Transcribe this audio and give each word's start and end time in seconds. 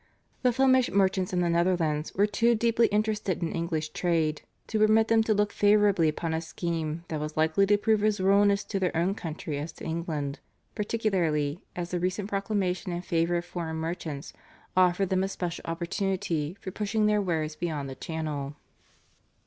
The 0.41 0.51
Flemish 0.51 0.89
merchants 0.89 1.31
in 1.31 1.41
the 1.41 1.49
Netherlands 1.51 2.11
were 2.15 2.25
too 2.25 2.55
deeply 2.55 2.87
interested 2.87 3.43
in 3.43 3.51
English 3.51 3.89
trade 3.89 4.41
to 4.65 4.79
permit 4.79 5.09
them 5.09 5.21
to 5.21 5.33
look 5.35 5.53
favourably 5.53 6.09
upon 6.09 6.33
a 6.33 6.41
scheme 6.41 7.05
that 7.09 7.19
was 7.19 7.37
likely 7.37 7.67
to 7.67 7.77
prove 7.77 8.03
as 8.03 8.19
ruinous 8.19 8.63
to 8.63 8.79
their 8.79 8.97
own 8.97 9.13
country 9.13 9.59
as 9.59 9.71
to 9.73 9.83
England, 9.83 10.39
particularly 10.73 11.61
as 11.75 11.91
the 11.91 11.99
recent 11.99 12.29
proclamation 12.29 12.91
in 12.91 13.03
favour 13.03 13.37
of 13.37 13.45
foreign 13.45 13.77
merchants 13.77 14.33
offered 14.75 15.09
them 15.09 15.23
a 15.23 15.27
special 15.27 15.61
opportunity 15.65 16.57
for 16.59 16.71
pushing 16.71 17.05
their 17.05 17.21
wares 17.21 17.55
beyond 17.55 17.87
the 17.87 17.93
Channel. 17.93 18.55